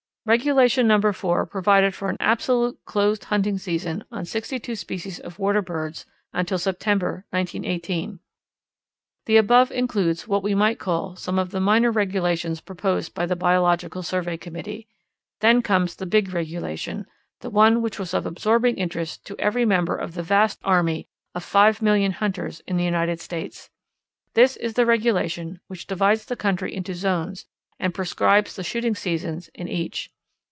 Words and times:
Regulation 0.23 0.87
Number 0.87 1.13
Four 1.13 1.47
provided 1.47 1.95
for 1.95 2.07
an 2.07 2.15
absolute 2.19 2.77
closed 2.85 3.23
hunting 3.25 3.57
season 3.57 4.03
on 4.11 4.23
sixty 4.23 4.59
two 4.59 4.75
species 4.75 5.19
of 5.19 5.39
water 5.39 5.63
birds 5.63 6.05
until 6.31 6.59
September, 6.59 7.25
1918. 7.31 8.19
The 9.25 9.37
above 9.37 9.71
includes 9.71 10.27
what 10.27 10.43
we 10.43 10.53
might 10.53 10.77
call 10.77 11.15
some 11.15 11.39
of 11.39 11.49
the 11.49 11.59
minor 11.59 11.91
regulations 11.91 12.61
proposed 12.61 13.15
by 13.15 13.25
the 13.25 13.35
Biological 13.35 14.03
Survey 14.03 14.37
Committee. 14.37 14.87
Then 15.39 15.63
comes 15.63 15.95
the 15.95 16.05
big 16.05 16.31
regulation, 16.31 17.07
the 17.39 17.49
one 17.49 17.81
which 17.81 17.97
was 17.97 18.13
of 18.13 18.27
absorbing 18.27 18.75
interest 18.75 19.25
to 19.25 19.39
every 19.39 19.65
member 19.65 19.95
of 19.95 20.13
the 20.13 20.21
vast 20.21 20.59
army 20.63 21.07
of 21.33 21.43
five 21.43 21.81
million 21.81 22.11
hunters 22.11 22.61
in 22.67 22.77
the 22.77 22.85
United 22.85 23.19
States. 23.19 23.71
This 24.35 24.55
is 24.55 24.75
the 24.75 24.85
regulation 24.85 25.61
which 25.65 25.87
divides 25.87 26.25
the 26.25 26.35
country 26.35 26.75
into 26.75 26.93
zones 26.93 27.47
and 27.83 27.95
prescribes 27.95 28.55
the 28.55 28.63
shooting 28.63 28.93
seasons 28.93 29.49
in 29.55 29.67
each. 29.67 30.11